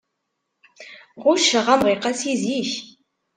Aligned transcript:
Ɣucceɣ 1.23 1.65
amḍiq-a 1.73 2.11
si 2.19 2.33
zik. 2.41 2.71